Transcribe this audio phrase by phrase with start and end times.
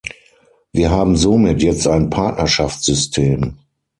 [0.73, 3.59] Wir haben somit jetzt ein Partnerschaftssystem.